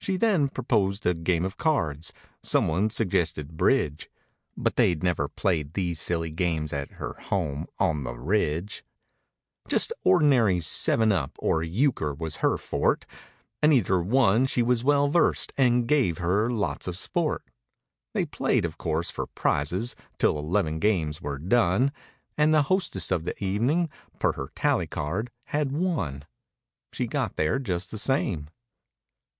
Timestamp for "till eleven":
20.18-20.80